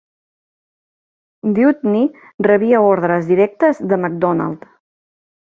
Dewdney 1.57 2.07
rebia 2.49 2.81
ordres 2.95 3.29
directes 3.35 3.85
de 3.93 4.01
Macdonald. 4.07 4.67